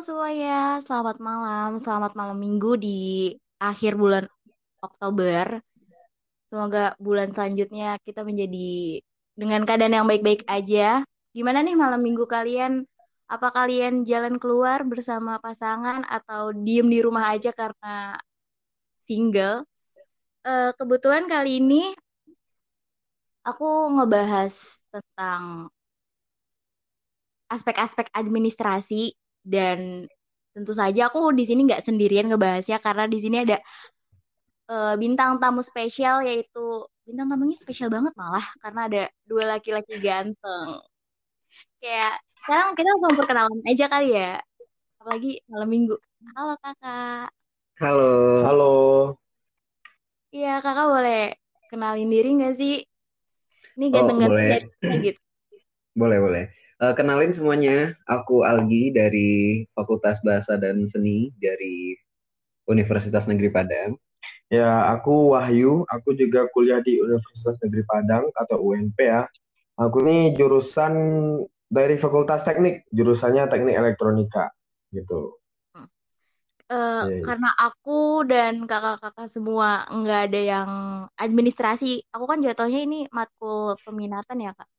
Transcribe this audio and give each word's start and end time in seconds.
semuanya, 0.00 0.80
selamat 0.80 1.20
malam, 1.20 1.76
selamat 1.76 2.16
malam 2.16 2.40
minggu 2.40 2.72
di 2.80 3.28
akhir 3.60 4.00
bulan 4.00 4.24
Oktober. 4.80 5.60
Semoga 6.48 6.96
bulan 6.96 7.28
selanjutnya 7.36 8.00
kita 8.00 8.24
menjadi 8.24 9.04
dengan 9.36 9.68
keadaan 9.68 10.00
yang 10.00 10.08
baik-baik 10.08 10.48
aja. 10.48 11.04
Gimana 11.36 11.60
nih 11.60 11.76
malam 11.76 12.00
minggu 12.00 12.24
kalian? 12.24 12.88
Apa 13.28 13.52
kalian 13.52 14.08
jalan 14.08 14.40
keluar 14.40 14.88
bersama 14.88 15.36
pasangan 15.36 16.08
atau 16.08 16.56
diem 16.56 16.88
di 16.88 17.04
rumah 17.04 17.36
aja 17.36 17.52
karena 17.52 18.16
single? 18.96 19.68
Eh, 20.48 20.72
kebetulan 20.80 21.28
kali 21.28 21.60
ini 21.60 21.92
aku 23.44 24.00
ngebahas 24.00 24.80
tentang 24.88 25.68
aspek-aspek 27.52 28.08
administrasi 28.16 29.12
dan 29.50 30.06
tentu 30.54 30.70
saja 30.70 31.10
aku 31.10 31.34
di 31.34 31.42
sini 31.42 31.66
nggak 31.66 31.82
sendirian 31.82 32.30
ngebahasnya 32.30 32.78
karena 32.78 33.10
di 33.10 33.18
sini 33.18 33.42
ada 33.42 33.58
uh, 34.70 34.94
bintang 34.94 35.42
tamu 35.42 35.58
spesial 35.66 36.22
yaitu 36.22 36.86
bintang 37.02 37.26
tamunya 37.26 37.58
spesial 37.58 37.90
banget 37.90 38.14
malah 38.14 38.46
karena 38.62 38.80
ada 38.86 39.02
dua 39.26 39.58
laki-laki 39.58 39.98
ganteng. 39.98 40.70
Kayak 41.82 42.22
sekarang 42.38 42.78
kita 42.78 42.88
langsung 42.94 43.18
perkenalan 43.18 43.60
aja 43.66 43.86
kali 43.90 44.14
ya. 44.14 44.38
Apalagi 45.02 45.42
malam 45.50 45.66
minggu. 45.66 45.96
Halo 46.38 46.54
kakak. 46.62 47.28
Halo. 47.82 48.12
Halo. 48.46 48.74
Iya 50.30 50.62
kakak 50.62 50.86
boleh 50.86 51.34
kenalin 51.66 52.06
diri 52.06 52.30
nggak 52.38 52.54
sih? 52.54 52.86
Ini 53.74 53.86
ganteng-ganteng 53.90 54.62
oh, 54.66 54.98
gitu. 55.02 55.20
Boleh 55.96 56.18
boleh. 56.22 56.44
Uh, 56.80 56.96
kenalin 56.96 57.28
semuanya, 57.28 57.92
aku 58.08 58.40
Algi 58.40 58.88
dari 58.88 59.68
Fakultas 59.76 60.16
Bahasa 60.24 60.56
dan 60.56 60.80
Seni 60.88 61.28
dari 61.36 61.92
Universitas 62.64 63.28
Negeri 63.28 63.52
Padang. 63.52 64.00
Ya, 64.48 64.88
aku 64.88 65.36
Wahyu, 65.36 65.84
aku 65.92 66.16
juga 66.16 66.48
kuliah 66.56 66.80
di 66.80 66.96
Universitas 66.96 67.60
Negeri 67.60 67.84
Padang 67.84 68.32
atau 68.32 68.64
UNP 68.64 68.96
ya. 68.96 69.28
Aku 69.76 70.00
ini 70.08 70.32
jurusan 70.32 70.92
dari 71.68 72.00
Fakultas 72.00 72.48
Teknik, 72.48 72.88
jurusannya 72.88 73.44
Teknik 73.52 73.76
Elektronika 73.76 74.48
gitu. 74.88 75.36
Uh, 76.70 77.20
Karena 77.20 77.52
aku 77.60 78.24
dan 78.24 78.64
kakak-kakak 78.64 79.28
semua 79.28 79.84
nggak 79.92 80.32
ada 80.32 80.40
yang 80.40 80.70
administrasi, 81.20 82.08
aku 82.08 82.24
kan 82.24 82.40
jatuhnya 82.40 82.88
ini 82.88 83.04
matkul 83.12 83.76
peminatan 83.84 84.48
ya 84.48 84.56
kak. 84.56 84.70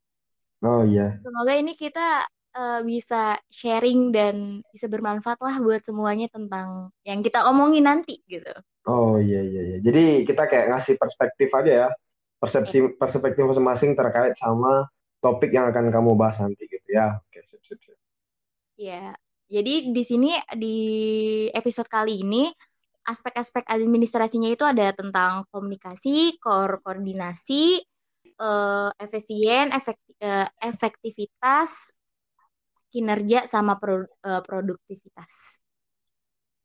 Oh 0.62 0.86
iya. 0.86 1.18
Semoga 1.26 1.54
ini 1.58 1.74
kita 1.74 2.26
uh, 2.54 2.82
bisa 2.86 3.38
sharing 3.50 4.14
dan 4.14 4.62
bisa 4.70 4.86
bermanfaat 4.86 5.42
lah 5.42 5.56
buat 5.58 5.82
semuanya 5.82 6.30
tentang 6.30 6.94
yang 7.02 7.26
kita 7.26 7.50
omongin 7.50 7.90
nanti 7.90 8.22
gitu. 8.30 8.54
Oh 8.86 9.18
iya 9.18 9.42
iya 9.42 9.62
iya. 9.74 9.78
Jadi 9.82 10.26
kita 10.26 10.46
kayak 10.46 10.70
ngasih 10.74 10.96
perspektif 11.02 11.50
aja 11.54 11.72
ya. 11.72 11.90
Persepsi 12.42 12.98
perspektif 12.98 13.46
masing-masing 13.46 13.94
terkait 13.94 14.34
sama 14.38 14.90
topik 15.22 15.54
yang 15.54 15.70
akan 15.70 15.94
kamu 15.94 16.18
bahas 16.18 16.42
nanti 16.42 16.66
gitu 16.66 16.90
ya. 16.90 17.22
Oke, 17.22 17.46
sip 17.46 17.62
sip 17.62 17.78
sip. 17.82 17.98
Iya. 18.78 19.14
Jadi 19.52 19.92
di 19.92 20.04
sini 20.06 20.32
di 20.58 20.78
episode 21.52 21.90
kali 21.92 22.24
ini 22.24 22.50
aspek-aspek 23.06 23.66
administrasinya 23.66 24.50
itu 24.50 24.62
ada 24.62 24.94
tentang 24.94 25.44
komunikasi, 25.50 26.38
koordinasi, 26.38 27.82
uh, 28.40 28.90
efisien, 29.02 29.74
efektif, 29.74 30.11
uh, 30.22 30.48
efektivitas, 30.62 31.92
kinerja 32.94 33.50
sama 33.50 33.76
pro, 33.76 34.06
uh, 34.06 34.42
produktivitas. 34.46 35.60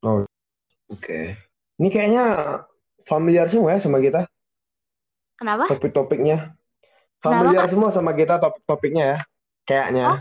Oh, 0.04 0.22
oke. 0.22 1.00
Okay. 1.00 1.24
Ini 1.76 1.88
kayaknya 1.92 2.24
familiar 3.04 3.48
semua 3.48 3.76
ya 3.76 3.80
sama 3.80 3.98
kita. 4.00 4.28
Kenapa? 5.36 5.68
Topik-topiknya. 5.68 6.56
Familiar 7.20 7.68
Kenapa, 7.68 7.72
semua 7.72 7.90
sama 7.92 8.12
kita 8.16 8.40
topik-topiknya 8.40 9.04
ya. 9.04 9.18
Kayaknya. 9.66 10.04
Oh? 10.12 10.20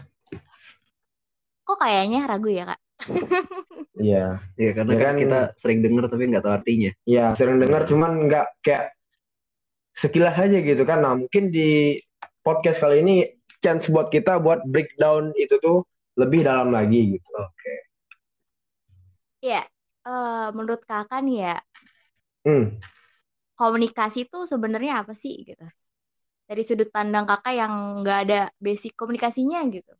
Kok 1.66 1.78
kayaknya 1.81 2.19
ragu 2.28 2.50
ya, 2.52 2.63
Kak? 2.72 2.79
Iya. 3.96 4.44
Iya, 4.59 4.72
karena 4.75 4.91
ya 4.91 5.00
kan, 5.00 5.07
kan 5.07 5.16
kita 5.23 5.40
sering 5.56 5.79
dengar 5.79 6.12
tapi 6.12 6.28
nggak 6.28 6.44
tahu 6.44 6.53
artinya. 6.59 6.91
Iya, 7.07 7.25
sering 7.31 7.57
dengar 7.63 7.88
cuman 7.88 8.12
nggak 8.28 8.47
kayak 8.59 8.91
sekilas 9.96 10.35
aja 10.35 10.57
gitu 10.59 10.84
kan. 10.84 11.00
Nah, 11.00 11.16
mungkin 11.16 11.47
di 11.47 11.96
podcast 12.45 12.78
kali 12.78 13.01
ini 13.01 13.25
chance 13.57 13.89
buat 13.89 14.13
kita 14.13 14.38
buat 14.38 14.61
breakdown 14.69 15.33
itu 15.33 15.57
tuh 15.57 15.81
lebih 16.13 16.45
dalam 16.45 16.69
lagi 16.69 17.17
gitu. 17.17 17.29
Oke. 17.33 17.50
Okay. 17.57 17.78
Ya, 19.41 19.61
uh, 20.06 20.53
menurut 20.53 20.85
kakak 20.85 21.25
nih 21.25 21.50
ya, 21.50 21.57
hmm. 22.45 22.78
komunikasi 23.57 24.29
itu 24.29 24.45
sebenarnya 24.45 25.01
apa 25.01 25.17
sih 25.17 25.41
gitu? 25.41 25.66
Dari 26.45 26.61
sudut 26.61 26.94
pandang 26.94 27.25
kakak 27.25 27.57
yang 27.57 28.05
nggak 28.05 28.19
ada 28.29 28.41
basic 28.61 28.94
komunikasinya 28.94 29.66
gitu. 29.73 29.94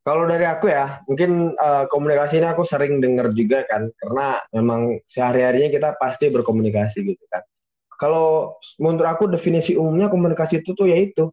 Kalau 0.00 0.24
dari 0.24 0.46
aku 0.48 0.72
ya, 0.72 1.04
mungkin 1.04 1.52
uh, 1.58 1.84
komunikasi 1.92 2.40
ini 2.40 2.48
aku 2.48 2.64
sering 2.64 3.02
dengar 3.04 3.28
juga 3.36 3.66
kan, 3.68 3.90
karena 4.00 4.40
memang 4.54 5.02
sehari-harinya 5.04 5.68
kita 5.68 5.88
pasti 6.00 6.32
berkomunikasi 6.32 6.98
gitu 7.04 7.24
kan 7.28 7.42
kalau 7.96 8.56
menurut 8.76 9.08
aku 9.08 9.24
definisi 9.26 9.72
umumnya 9.74 10.12
komunikasi 10.12 10.60
itu 10.60 10.76
tuh 10.76 10.86
yaitu 10.88 11.32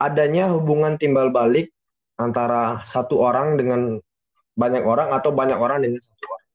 adanya 0.00 0.48
hubungan 0.48 0.96
timbal 0.96 1.28
balik 1.28 1.70
antara 2.16 2.82
satu 2.88 3.20
orang 3.20 3.60
dengan 3.60 4.00
banyak 4.56 4.84
orang 4.84 5.12
atau 5.12 5.30
banyak 5.30 5.56
orang 5.56 5.84
dengan 5.84 6.00
satu 6.00 6.24
orang. 6.26 6.48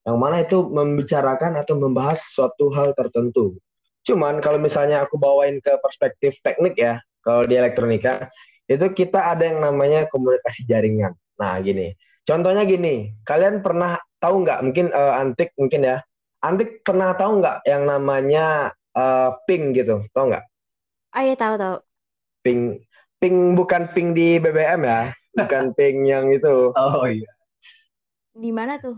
Yang 0.00 0.16
mana 0.16 0.36
itu 0.40 0.58
membicarakan 0.64 1.52
atau 1.60 1.74
membahas 1.76 2.20
suatu 2.32 2.72
hal 2.72 2.92
tertentu. 2.92 3.56
Cuman 4.04 4.40
kalau 4.40 4.56
misalnya 4.56 5.04
aku 5.04 5.20
bawain 5.20 5.60
ke 5.60 5.76
perspektif 5.80 6.36
teknik 6.40 6.76
ya, 6.76 7.00
kalau 7.20 7.44
di 7.44 7.56
elektronika, 7.56 8.32
itu 8.64 8.86
kita 8.96 9.32
ada 9.36 9.44
yang 9.44 9.60
namanya 9.60 10.08
komunikasi 10.08 10.64
jaringan. 10.64 11.12
Nah 11.36 11.60
gini, 11.60 11.92
contohnya 12.24 12.64
gini, 12.64 13.12
kalian 13.28 13.60
pernah 13.60 14.00
tahu 14.20 14.44
nggak, 14.44 14.60
mungkin 14.64 14.86
uh, 14.92 15.20
antik 15.20 15.52
mungkin 15.60 15.84
ya, 15.84 16.00
Antik 16.40 16.80
pernah 16.80 17.12
tahu 17.12 17.44
nggak 17.44 17.68
yang 17.68 17.84
namanya 17.84 18.72
uh, 18.96 19.36
ping 19.44 19.76
gitu? 19.76 20.08
Tahu 20.16 20.32
nggak? 20.32 20.44
Oh 21.12 21.20
iya 21.20 21.36
tahu 21.36 21.54
tahu. 21.60 21.76
Ping, 22.40 22.80
ping 23.20 23.54
bukan 23.54 23.92
ping 23.92 24.16
di 24.16 24.40
BBM 24.40 24.82
ya, 24.82 25.12
bukan 25.36 25.70
ping 25.76 26.08
yang 26.08 26.32
itu. 26.32 26.72
Oh 26.74 27.06
iya. 27.06 27.30
Di 28.32 28.50
mana 28.50 28.80
tuh? 28.80 28.96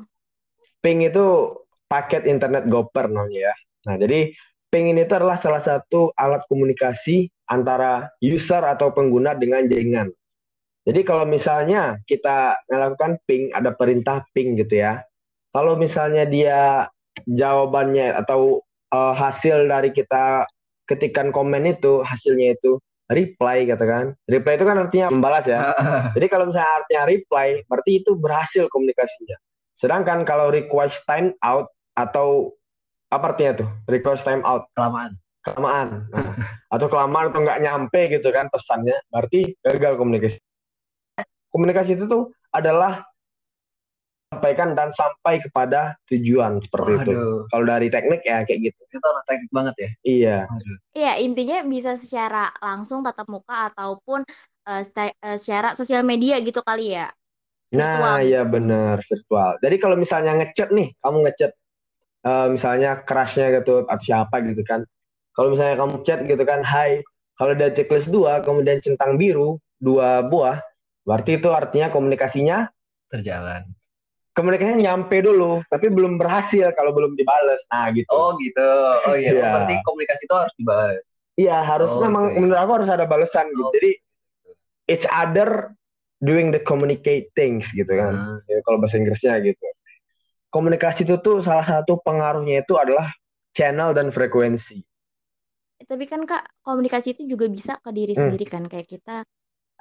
Ping 0.79 1.03
itu 1.03 1.59
paket 1.91 2.25
internet 2.25 2.71
goper 2.71 3.11
namanya 3.11 3.51
ya. 3.51 3.55
Nah 3.91 3.95
jadi 3.99 4.33
ping 4.73 4.89
ini 4.89 5.05
itu 5.05 5.13
adalah 5.13 5.37
salah 5.37 5.61
satu 5.61 6.15
alat 6.17 6.47
komunikasi 6.49 7.29
antara 7.51 8.09
user 8.25 8.65
atau 8.65 8.95
pengguna 8.95 9.37
dengan 9.37 9.69
jaringan. 9.69 10.09
Jadi 10.83 11.01
kalau 11.07 11.23
misalnya 11.29 12.01
kita 12.11 12.59
melakukan 12.67 13.21
ping, 13.29 13.55
ada 13.55 13.71
perintah 13.71 14.27
ping 14.35 14.59
gitu 14.59 14.83
ya. 14.83 15.05
Kalau 15.55 15.79
misalnya 15.79 16.27
dia 16.27 16.91
jawabannya 17.29 18.19
atau 18.19 18.65
uh, 18.91 19.15
hasil 19.15 19.69
dari 19.71 19.95
kita 19.95 20.49
ketikan 20.89 21.31
komen 21.31 21.71
itu 21.71 22.03
hasilnya 22.03 22.59
itu 22.59 22.83
reply 23.11 23.67
katakan 23.67 24.15
reply 24.31 24.55
itu 24.55 24.67
kan 24.67 24.77
artinya 24.79 25.07
membalas 25.11 25.45
ya. 25.49 25.75
Jadi 26.17 26.27
kalau 26.31 26.51
misalnya 26.51 26.73
artinya 26.83 27.03
reply 27.09 27.49
berarti 27.67 27.93
itu 28.03 28.11
berhasil 28.15 28.65
komunikasinya. 28.71 29.37
Sedangkan 29.75 30.23
kalau 30.23 30.53
request 30.53 31.03
time 31.11 31.35
out 31.43 31.73
atau 31.99 32.55
apa 33.11 33.35
artinya 33.35 33.65
tuh? 33.65 33.69
Request 33.91 34.23
time 34.25 34.43
out. 34.47 34.71
Kelamaan. 34.79 35.19
Kelamaan. 35.43 35.89
Nah, 36.73 36.79
atau 36.79 36.89
kelamaan 36.89 37.29
atau 37.29 37.45
nggak 37.45 37.61
nyampe 37.61 38.01
gitu 38.09 38.33
kan 38.33 38.49
pesannya 38.49 38.97
berarti 39.13 39.53
gagal 39.61 40.01
komunikasi. 40.01 40.41
Komunikasi 41.53 42.01
itu 42.01 42.09
tuh 42.09 42.33
adalah 42.49 43.05
sampaikan 44.33 44.73
dan 44.73 44.89
sampai 44.97 45.45
kepada 45.45 46.01
tujuan 46.09 46.57
seperti 46.65 46.91
Aduh. 46.97 47.05
itu. 47.05 47.21
Kalau 47.53 47.65
dari 47.69 47.93
teknik 47.93 48.25
ya 48.25 48.41
kayak 48.49 48.73
gitu. 48.73 48.81
Itu 48.89 49.05
anak 49.05 49.25
teknik 49.29 49.51
banget 49.53 49.75
ya. 49.77 49.91
Iya. 50.09 50.39
Iya 50.97 51.13
intinya 51.21 51.59
bisa 51.69 51.93
secara 52.01 52.49
langsung 52.65 53.05
tatap 53.05 53.29
muka 53.29 53.69
ataupun 53.69 54.25
uh, 54.73 54.83
secara 55.37 55.77
sosial 55.77 56.01
media 56.01 56.41
gitu 56.41 56.65
kali 56.65 56.97
ya. 56.97 57.13
Virtual. 57.69 58.01
Nah 58.01 58.25
iya 58.25 58.43
benar 58.49 59.05
virtual. 59.05 59.61
Jadi 59.61 59.77
kalau 59.77 59.97
misalnya 60.01 60.33
ngechat 60.41 60.73
nih, 60.73 60.97
kamu 61.05 61.17
ngechat 61.29 61.53
uh, 62.25 62.49
misalnya 62.49 63.05
kerasnya 63.05 63.53
gitu 63.61 63.85
atau 63.85 64.01
siapa 64.01 64.41
gitu 64.49 64.65
kan. 64.65 64.81
Kalau 65.37 65.53
misalnya 65.53 65.77
kamu 65.81 65.95
chat 66.05 66.21
gitu 66.25 66.45
kan, 66.45 66.65
hai. 66.65 67.05
Kalau 67.33 67.57
dia 67.57 67.73
checklist 67.73 68.13
dua, 68.13 68.45
kemudian 68.45 68.85
centang 68.85 69.17
biru 69.17 69.57
dua 69.81 70.21
buah, 70.21 70.61
berarti 71.09 71.41
itu 71.41 71.49
artinya 71.49 71.89
komunikasinya 71.89 72.69
terjalan 73.09 73.73
komunikasinya 74.33 74.81
nyampe 74.81 75.21
dulu 75.21 75.61
tapi 75.69 75.93
belum 75.93 76.17
berhasil 76.17 76.73
kalau 76.77 76.93
belum 76.97 77.17
dibales 77.17 77.63
nah 77.69 77.93
gitu 77.93 78.09
oh 78.13 78.37
gitu 78.41 78.71
oh 79.09 79.17
iya 79.17 79.31
yeah. 79.37 79.53
berarti 79.53 79.75
komunikasi 79.85 80.23
itu 80.25 80.35
harus 80.35 80.55
dibales 80.57 81.05
iya 81.37 81.59
harus 81.61 81.93
oh, 81.93 82.01
memang 82.01 82.33
okay. 82.33 82.39
menurut 82.41 82.59
aku 82.61 82.73
harus 82.81 82.91
ada 82.93 83.05
balesan 83.05 83.47
gitu 83.53 83.69
oh. 83.69 83.75
jadi 83.77 83.91
each 84.91 85.07
other 85.09 85.73
doing 86.23 86.55
the 86.55 86.63
communicate 86.63 87.35
things 87.35 87.69
gitu 87.75 87.91
kan. 87.91 88.15
Hmm. 88.15 88.39
Ya, 88.47 88.63
kalau 88.63 88.79
bahasa 88.79 88.97
Inggrisnya 88.97 89.43
gitu. 89.43 89.67
Komunikasi 90.55 91.03
itu 91.03 91.19
tuh 91.19 91.43
salah 91.43 91.67
satu 91.67 91.99
pengaruhnya 92.07 92.63
itu 92.63 92.79
adalah 92.79 93.11
channel 93.51 93.91
dan 93.93 94.15
frekuensi. 94.15 94.79
Tapi 95.83 96.05
kan 96.07 96.23
Kak, 96.23 96.63
komunikasi 96.63 97.19
itu 97.19 97.27
juga 97.27 97.51
bisa 97.51 97.75
ke 97.83 97.91
diri 97.91 98.15
Hmm. 98.15 98.31
sendiri 98.31 98.47
kan 98.47 98.65
kayak 98.71 98.87
kita 98.87 99.27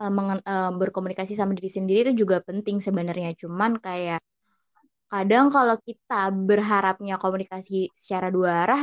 eh, 0.01 0.09
mengen- 0.09 0.41
eh, 0.41 0.71
berkomunikasi 0.73 1.37
sama 1.37 1.53
diri 1.53 1.69
sendiri 1.69 2.09
itu 2.09 2.25
juga 2.25 2.41
penting 2.41 2.81
sebenarnya. 2.81 3.37
Cuman 3.37 3.77
kayak 3.77 4.17
kadang 5.11 5.45
kalau 5.55 5.75
kita 5.87 6.31
berharapnya 6.49 7.15
komunikasi 7.23 7.91
secara 7.93 8.27
dua 8.35 8.51
arah 8.65 8.81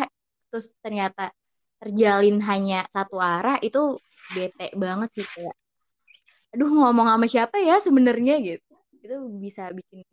terus 0.49 0.67
ternyata 0.85 1.33
terjalin 1.81 2.37
hanya 2.49 2.85
satu 2.95 3.17
arah 3.21 3.57
itu 3.67 3.97
bete 4.35 4.67
banget 4.77 5.09
sih 5.17 5.27
kayak 5.35 5.55
aduh 6.55 6.69
ngomong 6.73 7.09
sama 7.13 7.27
siapa 7.29 7.57
ya 7.61 7.77
sebenarnya 7.81 8.35
gitu. 8.41 8.65
Itu 9.05 9.17
bisa 9.45 9.69
bikin 9.73 10.05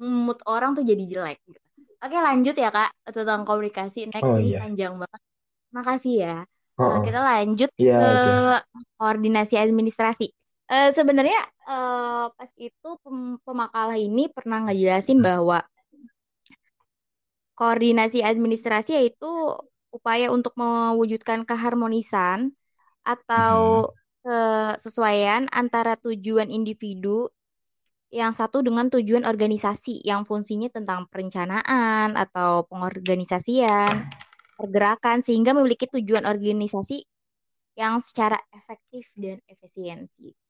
mood 0.00 0.38
orang 0.48 0.72
tuh 0.76 0.84
jadi 0.86 1.04
jelek 1.04 1.38
gitu. 1.44 1.60
Oke, 1.98 2.16
lanjut 2.22 2.54
ya 2.54 2.70
Kak 2.70 2.90
tentang 3.10 3.42
komunikasi. 3.42 4.06
Next 4.08 4.22
Oh, 4.22 4.38
ini 4.38 4.54
iya. 4.54 4.62
panjang 4.62 4.94
banget. 5.02 5.20
Makasih 5.74 6.14
ya. 6.24 6.36
Oh, 6.78 6.86
Nah, 6.88 7.00
kita 7.02 7.20
lanjut 7.20 7.70
Iya, 7.74 7.94
ke 7.98 8.06
oke. 8.06 8.30
koordinasi 8.98 9.54
administrasi. 9.58 10.26
Eh, 10.68 10.90
sebenarnya 10.92 11.40
eh, 11.64 12.26
pas 12.36 12.50
itu 12.60 12.88
pem- 13.00 13.40
pemakalah 13.40 13.96
ini 13.96 14.28
pernah 14.28 14.68
ngejelasin 14.68 15.24
bahwa 15.24 15.64
koordinasi 17.56 18.20
administrasi 18.22 19.00
yaitu 19.00 19.28
upaya 19.88 20.28
untuk 20.28 20.52
mewujudkan 20.60 21.48
keharmonisan 21.48 22.52
atau 23.00 23.88
kesesuaian 24.20 25.48
antara 25.50 25.96
tujuan 25.96 26.52
individu 26.52 27.32
yang 28.12 28.32
satu 28.36 28.60
dengan 28.60 28.92
tujuan 28.92 29.24
organisasi 29.24 30.04
yang 30.04 30.24
fungsinya 30.28 30.68
tentang 30.72 31.08
perencanaan 31.08 32.16
atau 32.16 32.64
pengorganisasian, 32.68 34.08
pergerakan 34.56 35.20
sehingga 35.20 35.52
memiliki 35.52 35.88
tujuan 35.92 36.24
organisasi 36.24 37.04
yang 37.76 38.00
secara 38.00 38.36
efektif 38.52 39.12
dan 39.16 39.40
efisiensi. 39.48 40.47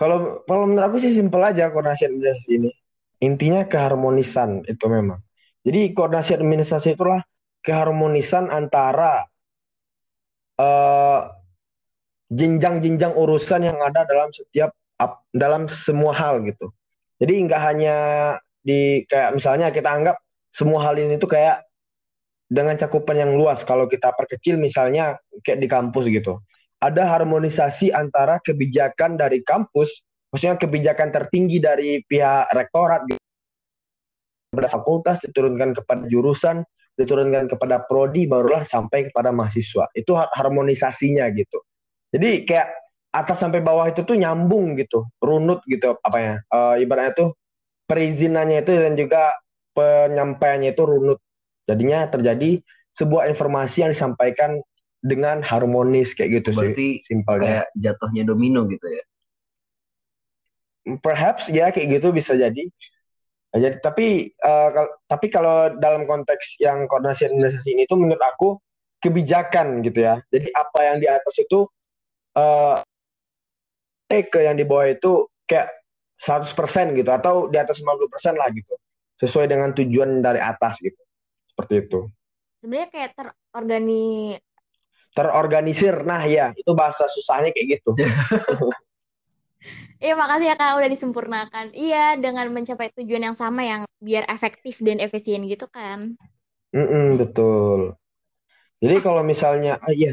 Kalau 0.00 0.42
kalau 0.48 0.64
menurut 0.68 0.86
aku 0.88 0.96
sih 1.04 1.12
simpel 1.18 1.42
aja 1.44 1.68
koordinasi 1.72 2.08
administrasi 2.08 2.50
ini. 2.58 2.70
Intinya 3.20 3.62
keharmonisan 3.68 4.64
itu 4.64 4.84
memang. 4.88 5.20
Jadi 5.66 5.80
koordinasi 5.92 6.32
administrasi 6.40 6.88
itulah 6.96 7.20
keharmonisan 7.60 8.48
antara 8.48 9.28
eh, 10.58 11.20
jenjang-jenjang 12.30 13.12
urusan 13.18 13.60
yang 13.66 13.78
ada 13.82 14.06
dalam 14.06 14.30
setiap 14.30 14.70
ap- 15.02 15.26
dalam 15.34 15.66
semua 15.66 16.14
hal 16.14 16.42
gitu. 16.46 16.70
Jadi 17.18 17.32
nggak 17.46 17.60
hanya 17.60 17.96
di 18.62 19.04
kayak 19.10 19.36
misalnya 19.36 19.68
kita 19.74 19.88
anggap 19.90 20.16
semua 20.54 20.80
hal 20.86 20.96
ini 20.96 21.18
tuh 21.18 21.30
kayak 21.30 21.66
dengan 22.50 22.76
cakupan 22.78 23.16
yang 23.18 23.32
luas. 23.38 23.62
Kalau 23.66 23.86
kita 23.90 24.14
perkecil 24.14 24.58
misalnya 24.60 25.18
kayak 25.44 25.60
di 25.62 25.68
kampus 25.70 26.04
gitu. 26.10 26.42
Ada 26.80 27.04
harmonisasi 27.04 27.92
antara 27.92 28.40
kebijakan 28.40 29.20
dari 29.20 29.44
kampus, 29.44 30.00
maksudnya 30.32 30.56
kebijakan 30.56 31.12
tertinggi 31.12 31.60
dari 31.60 32.00
pihak 32.08 32.48
rektorat 32.56 33.04
gitu. 33.04 33.20
Kepada 34.50 34.68
fakultas 34.72 35.20
diturunkan 35.22 35.76
kepada 35.76 36.08
jurusan, 36.08 36.64
diturunkan 36.96 37.52
kepada 37.52 37.84
prodi 37.84 38.24
barulah 38.24 38.64
sampai 38.64 39.12
kepada 39.12 39.28
mahasiswa. 39.30 39.92
Itu 39.92 40.16
har- 40.16 40.32
harmonisasinya 40.32 41.28
gitu. 41.36 41.60
Jadi 42.16 42.48
kayak 42.48 42.68
atas 43.12 43.44
sampai 43.44 43.60
bawah 43.60 43.86
itu 43.90 44.00
tuh 44.02 44.16
nyambung 44.16 44.74
gitu, 44.80 45.06
runut 45.20 45.60
gitu 45.68 46.00
apa 46.00 46.18
ya? 46.18 46.34
Eh, 46.40 46.74
ibaratnya 46.88 47.12
tuh 47.14 47.28
perizinannya 47.86 48.62
itu 48.62 48.72
dan 48.72 48.94
juga 48.94 49.34
penyampaiannya 49.74 50.72
itu 50.74 50.82
runut. 50.86 51.18
Jadinya 51.66 52.06
terjadi 52.10 52.58
sebuah 52.94 53.30
informasi 53.30 53.86
yang 53.86 53.92
disampaikan 53.94 54.58
dengan 55.00 55.40
harmonis 55.40 56.12
kayak 56.12 56.44
gitu 56.44 56.48
sih 56.52 56.58
Berarti 56.72 56.88
simpelnya. 57.08 57.44
kayak 57.44 57.66
jatuhnya 57.76 58.22
domino 58.28 58.68
gitu 58.68 58.84
ya. 58.84 59.04
Perhaps 61.00 61.48
ya 61.52 61.72
kayak 61.72 62.00
gitu 62.00 62.12
bisa 62.12 62.36
jadi. 62.36 62.64
Jadi 63.50 63.76
tapi 63.82 64.30
eh, 64.30 64.68
kal- 64.70 64.94
tapi 65.10 65.26
kalau 65.28 65.74
dalam 65.80 66.06
konteks 66.06 66.60
yang 66.62 66.86
koordinasi 66.86 67.26
administrasi 67.28 67.68
ini 67.74 67.84
tuh 67.90 67.98
menurut 67.98 68.22
aku 68.22 68.56
kebijakan 69.02 69.82
gitu 69.82 70.04
ya. 70.06 70.20
Jadi 70.30 70.52
apa 70.54 70.78
yang 70.86 70.96
di 71.02 71.08
atas 71.08 71.34
itu 71.40 71.66
eh 72.36 72.76
eh, 74.12 74.22
ke 74.28 74.38
yang 74.44 74.54
di 74.54 74.64
bawah 74.68 74.86
itu 74.86 75.26
kayak 75.50 75.72
100% 76.20 76.92
gitu 76.94 77.08
atau 77.10 77.48
di 77.48 77.56
atas 77.56 77.80
50% 77.80 78.36
lah 78.36 78.52
gitu. 78.52 78.76
Sesuai 79.18 79.48
dengan 79.48 79.72
tujuan 79.72 80.20
dari 80.20 80.38
atas 80.40 80.78
gitu. 80.80 81.00
Seperti 81.50 81.88
itu. 81.88 82.00
Sebenarnya 82.60 82.88
kayak 82.92 83.10
terorgani 83.16 84.36
Terorganisir. 85.16 86.06
Nah, 86.06 86.22
ya, 86.26 86.54
itu 86.54 86.70
bahasa 86.72 87.04
susahnya 87.10 87.50
kayak 87.54 87.80
gitu. 87.82 87.90
Iya, 90.02 90.12
makasih 90.20 90.46
ya 90.50 90.54
Kak 90.60 90.70
udah 90.80 90.90
disempurnakan. 90.94 91.66
Iya, 91.76 91.98
dengan 92.24 92.46
mencapai 92.56 92.88
tujuan 92.96 93.22
yang 93.28 93.36
sama 93.36 93.60
yang 93.70 93.82
biar 94.00 94.24
efektif 94.34 94.74
dan 94.86 94.96
efisien 95.04 95.44
gitu 95.52 95.66
kan. 95.68 96.16
Mm-mm, 96.76 97.06
betul. 97.20 97.80
Jadi 98.82 98.96
kalau 99.04 99.22
misalnya 99.30 99.72
ah 99.86 99.92
iya, 99.96 100.12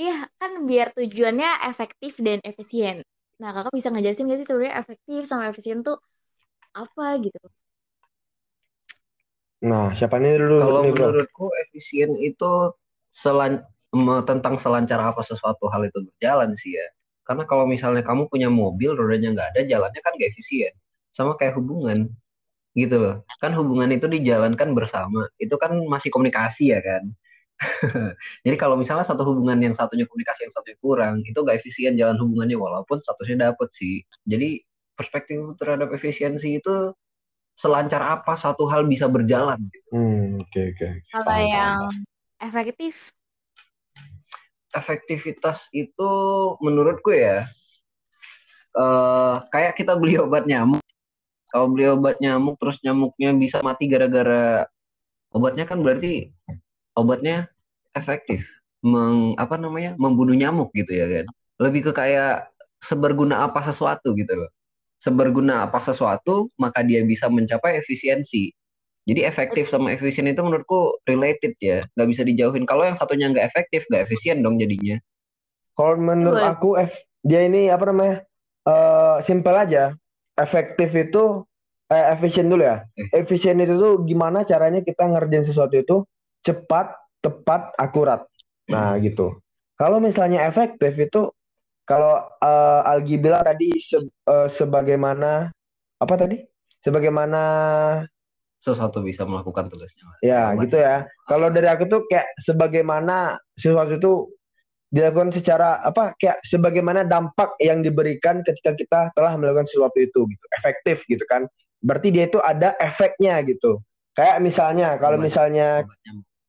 Iya, 0.00 0.12
kan 0.40 0.52
biar 0.68 0.88
tujuannya 0.96 1.48
efektif 1.70 2.12
dan 2.26 2.38
efisien. 2.50 2.96
Nah, 3.40 3.50
Kakak 3.54 3.72
bisa 3.78 3.88
ngejelasin 3.90 4.30
gak 4.30 4.38
sih 4.40 4.46
sebenarnya 4.48 4.76
efektif 4.82 5.20
sama 5.30 5.44
efisien 5.50 5.78
tuh 5.86 5.96
apa 6.82 7.04
gitu? 7.24 7.38
Nah 9.58 9.90
siapa 9.90 10.22
nih 10.22 10.38
dulu 10.38 10.56
Kalau 10.62 10.80
nih 10.86 10.92
bro? 10.94 11.02
menurutku 11.10 11.46
efisien 11.66 12.14
itu 12.20 12.72
selan 13.10 13.66
tentang 14.28 14.60
selancar 14.60 15.00
apa 15.00 15.24
sesuatu 15.24 15.66
hal 15.72 15.88
itu 15.88 16.04
berjalan 16.04 16.52
sih 16.54 16.76
ya. 16.76 16.86
Karena 17.24 17.44
kalau 17.44 17.64
misalnya 17.68 18.00
kamu 18.04 18.28
punya 18.32 18.48
mobil, 18.48 18.96
rodanya 18.96 19.32
nggak 19.36 19.48
ada, 19.56 19.60
jalannya 19.68 20.00
kan 20.00 20.12
nggak 20.16 20.32
efisien. 20.32 20.72
Sama 21.12 21.36
kayak 21.36 21.60
hubungan, 21.60 22.08
gitu 22.76 22.96
loh. 23.00 23.14
Kan 23.40 23.52
hubungan 23.52 23.92
itu 23.92 24.08
dijalankan 24.08 24.72
bersama. 24.72 25.28
Itu 25.36 25.60
kan 25.60 25.76
masih 25.88 26.08
komunikasi 26.08 26.72
ya 26.72 26.80
kan. 26.80 27.12
Jadi 28.46 28.56
kalau 28.56 28.78
misalnya 28.78 29.04
satu 29.04 29.26
hubungan 29.28 29.58
yang 29.60 29.74
satunya 29.76 30.06
komunikasi 30.08 30.48
yang 30.48 30.54
satunya 30.54 30.78
kurang, 30.80 31.20
itu 31.26 31.36
nggak 31.36 31.58
efisien 31.60 31.98
jalan 32.00 32.16
hubungannya 32.16 32.56
walaupun 32.56 33.02
statusnya 33.02 33.52
dapet 33.52 33.68
sih. 33.76 34.04
Jadi 34.24 34.62
perspektif 34.96 35.36
terhadap 35.60 35.92
efisiensi 35.92 36.60
itu 36.60 36.92
selancar 37.58 37.98
apa 37.98 38.38
satu 38.38 38.70
hal 38.70 38.86
bisa 38.86 39.10
berjalan. 39.10 39.58
gitu. 39.66 39.88
Hmm, 39.90 40.38
oke 40.38 40.60
oke. 40.78 40.88
Kalau 41.10 41.26
Paham, 41.26 41.42
paham, 41.42 41.50
yang 41.50 41.74
paham. 41.82 42.46
efektif, 42.46 42.94
efektivitas 44.78 45.66
itu 45.74 46.10
menurutku 46.62 47.10
ya 47.10 47.50
eh 48.78 49.34
kayak 49.50 49.74
kita 49.74 49.98
beli 49.98 50.22
obat 50.22 50.46
nyamuk. 50.46 50.78
Kalau 51.50 51.66
beli 51.74 51.90
obat 51.90 52.22
nyamuk 52.22 52.60
terus 52.62 52.78
nyamuknya 52.86 53.34
bisa 53.34 53.58
mati 53.64 53.90
gara-gara 53.90 54.68
obatnya 55.34 55.66
kan 55.66 55.82
berarti 55.82 56.30
obatnya 56.94 57.50
efektif 57.96 58.46
meng 58.84 59.34
apa 59.34 59.58
namanya 59.58 59.98
membunuh 59.98 60.36
nyamuk 60.38 60.70
gitu 60.78 60.94
ya 60.94 61.10
kan. 61.10 61.26
Lebih 61.58 61.90
ke 61.90 61.92
kayak 61.96 62.54
seberguna 62.78 63.50
apa 63.50 63.66
sesuatu 63.66 64.14
gitu 64.14 64.46
loh. 64.46 64.50
Seberguna 64.98 65.70
apa 65.70 65.78
sesuatu 65.78 66.50
maka 66.58 66.82
dia 66.82 67.06
bisa 67.06 67.30
mencapai 67.30 67.78
efisiensi. 67.78 68.50
Jadi 69.08 69.24
efektif 69.24 69.72
sama 69.72 69.96
efisien 69.96 70.28
itu 70.28 70.44
menurutku 70.44 71.00
related 71.08 71.56
ya, 71.64 71.80
nggak 71.96 72.08
bisa 72.12 72.22
dijauhin. 72.28 72.68
Kalau 72.68 72.84
yang 72.84 72.98
satunya 73.00 73.32
nggak 73.32 73.46
efektif, 73.48 73.88
nggak 73.88 74.04
efisien 74.04 74.44
dong 74.44 74.60
jadinya. 74.60 75.00
Kalau 75.72 75.96
menurut 75.96 76.44
aku 76.44 76.76
F- 76.76 77.08
dia 77.24 77.46
ini 77.46 77.72
apa 77.72 77.88
namanya? 77.88 78.20
Eh 78.68 79.16
simple 79.24 79.56
aja. 79.56 79.96
Efektif 80.36 80.92
itu 80.92 81.46
eh, 81.88 82.12
efisien 82.12 82.52
dulu 82.52 82.68
ya. 82.68 82.84
Efisien 83.16 83.56
itu 83.64 83.80
tuh 83.80 84.04
gimana 84.04 84.44
caranya 84.44 84.84
kita 84.84 85.08
ngerjain 85.08 85.48
sesuatu 85.48 85.72
itu 85.80 85.96
cepat, 86.44 86.92
tepat, 87.24 87.72
akurat. 87.80 88.28
Nah, 88.68 89.00
gitu. 89.00 89.40
Kalau 89.80 90.02
misalnya 90.04 90.44
efektif 90.44 90.92
itu 91.00 91.32
kalau 91.88 92.20
eh, 92.38 92.80
Algi 92.84 93.16
bilang 93.16 93.42
tadi 93.42 93.80
se- 93.80 94.04
eh, 94.04 94.48
sebagaimana 94.52 95.48
apa 95.98 96.14
tadi? 96.14 96.36
Sebagaimana 96.84 97.42
sesuatu 98.58 99.00
bisa 99.00 99.24
melakukan 99.24 99.70
tugasnya. 99.70 100.04
Ya, 100.20 100.52
Obat. 100.52 100.68
gitu 100.68 100.76
ya. 100.82 101.06
Kalau 101.26 101.48
dari 101.48 101.66
aku 101.70 101.86
tuh 101.88 102.04
kayak 102.10 102.26
sebagaimana 102.42 103.38
sesuatu 103.56 103.96
itu 103.96 104.12
dilakukan 104.88 105.30
secara 105.32 105.78
apa 105.84 106.16
kayak 106.16 106.40
sebagaimana 106.48 107.04
dampak 107.04 107.54
yang 107.60 107.84
diberikan 107.84 108.40
ketika 108.42 108.72
kita 108.74 109.00
telah 109.14 109.32
melakukan 109.38 109.66
sesuatu 109.66 109.96
itu 109.98 110.26
gitu. 110.28 110.44
Efektif 110.60 111.06
gitu 111.08 111.24
kan. 111.30 111.46
Berarti 111.80 112.10
dia 112.10 112.26
itu 112.26 112.42
ada 112.42 112.74
efeknya 112.82 113.38
gitu. 113.46 113.78
Kayak 114.18 114.42
misalnya 114.42 114.98
kalau 114.98 115.14
misalnya 115.22 115.86
obat 115.86 115.94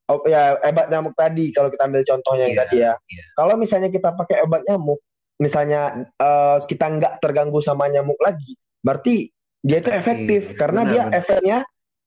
oh, 0.10 0.26
ya 0.26 0.58
obat 0.66 0.90
nyamuk 0.90 1.14
tadi 1.14 1.54
kalau 1.54 1.70
kita 1.70 1.86
ambil 1.86 2.02
contohnya 2.02 2.44
yang 2.50 2.56
Iya, 2.58 2.62
tadi 2.66 2.76
ya. 2.82 2.94
iya. 3.14 3.24
Kalau 3.38 3.54
misalnya 3.54 3.90
kita 3.94 4.10
pakai 4.18 4.42
obat 4.42 4.66
nyamuk 4.66 4.98
misalnya 5.40 6.12
uh, 6.20 6.60
kita 6.68 6.86
nggak 7.00 7.14
terganggu 7.24 7.64
sama 7.64 7.88
nyamuk 7.88 8.20
lagi, 8.20 8.54
berarti 8.84 9.32
dia 9.60 9.84
itu 9.84 9.92
efektif 9.92 10.56
Iya, 10.56 10.58
karena 10.60 10.82
benar, 10.84 10.92
dia 10.92 11.04
benar. 11.04 11.20
efeknya 11.20 11.58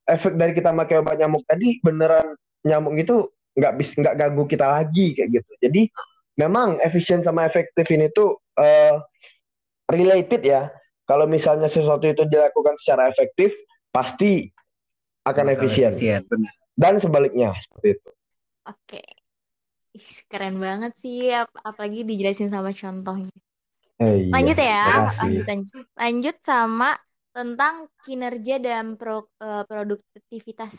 efek 0.09 0.33
dari 0.41 0.53
kita 0.57 0.71
pakai 0.73 0.97
obat 1.05 1.17
nyamuk 1.21 1.43
tadi 1.45 1.81
beneran 1.85 2.37
nyamuk 2.65 2.95
itu 2.97 3.29
nggak 3.53 3.75
bisa 3.77 3.93
nggak 4.01 4.17
ganggu 4.17 4.45
kita 4.49 4.67
lagi 4.69 5.12
kayak 5.12 5.31
gitu. 5.41 5.53
Jadi 5.61 5.83
memang 6.41 6.81
efisien 6.81 7.21
sama 7.21 7.45
efektif 7.45 7.85
ini 7.93 8.09
tuh 8.12 8.41
uh, 8.57 8.97
related 9.93 10.41
ya. 10.45 10.73
Kalau 11.05 11.29
misalnya 11.29 11.69
sesuatu 11.69 12.09
itu 12.09 12.25
dilakukan 12.25 12.79
secara 12.79 13.11
efektif, 13.11 13.53
pasti 13.93 14.49
akan 15.29 15.53
efisien. 15.53 15.93
benar. 16.25 16.53
Dan 16.73 16.97
sebaliknya 16.97 17.53
seperti 17.59 18.01
itu. 18.01 18.11
Oke. 18.65 19.03
Ih, 19.99 20.11
keren 20.31 20.57
banget 20.57 20.93
sih, 21.03 21.17
ap- 21.41 21.61
apalagi 21.69 22.01
dijelasin 22.09 22.49
sama 22.55 22.71
contohnya. 22.73 23.33
Eh, 24.01 24.15
iya, 24.25 24.33
Lanjut 24.35 24.57
ya, 24.59 24.81
lanjut 25.21 25.45
lanjut. 25.51 25.85
Lanjut 26.01 26.37
sama 26.41 26.91
tentang 27.37 27.75
kinerja 28.05 28.55
dan 28.67 28.97
pro- 29.01 29.33
eh, 29.45 29.65
produktivitas. 29.69 30.75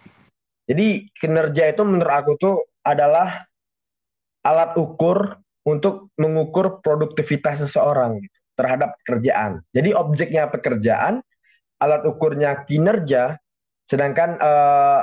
Jadi 0.70 0.88
kinerja 1.14 1.64
itu 1.76 1.82
menurut 1.86 2.14
aku 2.20 2.32
tuh 2.42 2.56
adalah 2.82 3.46
alat 4.44 4.76
ukur 4.76 5.40
untuk 5.64 6.12
mengukur 6.20 6.84
produktivitas 6.84 7.64
seseorang 7.64 8.20
gitu, 8.20 8.38
terhadap 8.60 8.98
pekerjaan. 9.04 9.64
Jadi 9.72 9.96
objeknya 9.96 10.52
pekerjaan, 10.52 11.24
alat 11.80 12.04
ukurnya 12.08 12.68
kinerja, 12.68 13.40
sedangkan 13.88 14.40
eh, 14.40 15.02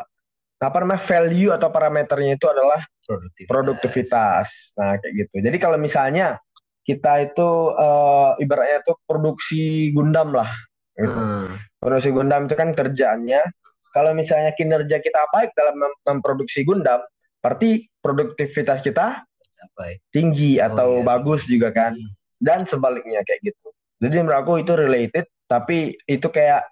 apa 0.60 0.76
namanya 0.84 1.00
value 1.00 1.50
atau 1.56 1.72
parameternya 1.72 2.36
itu 2.36 2.44
adalah 2.44 2.84
Produktivitas. 3.08 3.48
produktivitas. 3.48 4.48
Nah, 4.76 4.94
kayak 5.00 5.12
gitu. 5.16 5.34
Jadi 5.40 5.56
kalau 5.56 5.80
misalnya 5.80 6.36
kita 6.84 7.32
itu 7.32 7.48
eh, 7.74 8.30
ibaratnya 8.44 8.84
itu 8.84 8.92
produksi 9.08 9.90
Gundam 9.96 10.36
lah. 10.36 10.52
Gitu. 10.94 11.08
Heeh. 11.10 11.56
Produksi 11.80 12.10
Gundam 12.12 12.44
itu 12.46 12.54
kan 12.54 12.76
kerjaannya. 12.76 13.42
Kalau 13.90 14.14
misalnya 14.14 14.54
kinerja 14.54 15.02
kita 15.02 15.26
baik 15.34 15.50
dalam 15.58 15.74
mem- 15.74 16.00
memproduksi 16.06 16.62
Gundam, 16.62 17.02
berarti 17.42 17.90
produktivitas 17.98 18.84
kita 18.84 19.26
Capai. 19.26 19.98
tinggi 20.14 20.62
atau 20.62 21.02
iya. 21.02 21.04
bagus 21.08 21.48
juga 21.50 21.74
kan. 21.74 21.96
Dan 22.38 22.68
sebaliknya 22.68 23.24
kayak 23.26 23.42
gitu. 23.50 23.68
Jadi 24.00 24.22
menurut 24.22 24.38
aku 24.44 24.52
itu 24.62 24.72
related, 24.78 25.26
tapi 25.50 25.92
itu 26.08 26.28
kayak 26.30 26.64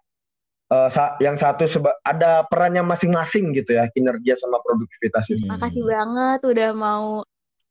eh, 0.69 0.89
sa- 0.93 1.15
yang 1.25 1.37
satu 1.41 1.65
seba- 1.65 1.99
ada 2.05 2.45
perannya 2.51 2.85
masing-masing 2.85 3.57
gitu 3.57 3.77
ya 3.79 3.89
kinerja 3.93 4.35
sama 4.37 4.61
produktivitas 4.65 5.25
itu. 5.33 5.41
Hmm. 5.41 5.51
Makasih 5.57 5.85
banget 5.85 6.41
udah 6.45 6.71
mau 6.77 7.07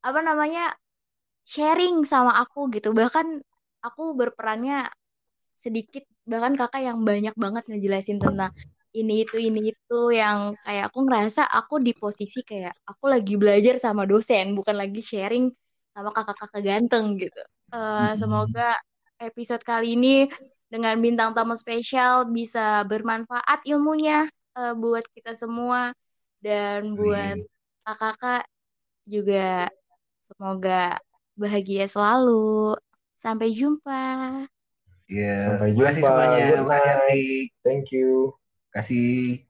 apa 0.01 0.19
namanya 0.23 0.73
sharing 1.47 2.03
sama 2.07 2.37
aku 2.43 2.69
gitu. 2.75 2.91
Bahkan 2.95 3.27
aku 3.85 4.03
berperannya 4.17 4.89
sedikit 5.57 6.03
bahkan 6.27 6.53
kakak 6.59 6.81
yang 6.85 6.99
banyak 7.01 7.33
banget 7.37 7.63
ngejelasin 7.69 8.19
tentang 8.21 8.53
ini 8.93 9.25
itu 9.25 9.37
ini 9.37 9.73
itu 9.73 9.99
yang 10.13 10.53
kayak 10.65 10.89
aku 10.91 10.99
ngerasa 11.07 11.45
aku 11.49 11.81
di 11.81 11.93
posisi 11.97 12.41
kayak 12.41 12.73
aku 12.85 13.05
lagi 13.13 13.33
belajar 13.41 13.75
sama 13.77 14.03
dosen 14.09 14.53
bukan 14.57 14.75
lagi 14.77 15.01
sharing 15.01 15.49
sama 15.93 16.09
kakak-kakak 16.13 16.61
ganteng 16.65 17.17
gitu. 17.17 17.41
Eh, 17.73 18.11
semoga 18.19 18.73
episode 19.21 19.63
kali 19.65 19.97
ini 19.97 20.29
dengan 20.67 20.99
bintang 20.99 21.31
tamu 21.31 21.55
spesial 21.55 22.27
bisa 22.27 22.83
bermanfaat 22.87 23.63
ilmunya 23.67 24.27
eh, 24.59 24.73
buat 24.75 25.03
kita 25.15 25.31
semua 25.31 25.95
dan 26.43 26.93
buat 26.93 27.39
kakak-kakak 27.87 28.43
juga 29.07 29.71
semoga 30.27 30.99
bahagia 31.39 31.87
selalu. 31.87 32.75
Sampai 33.17 33.49
jumpa. 33.49 34.45
Iya. 35.09 35.57
Sampai 35.57 35.69
Terima 35.73 35.87
kasih 35.89 36.01
jumpa. 36.03 36.11
semuanya. 36.11 36.37
Good 36.37 36.53
Terima 36.53 36.77
kasih. 36.77 37.27
Thank 37.63 37.85
you. 37.95 38.09
Kasih 38.69 39.46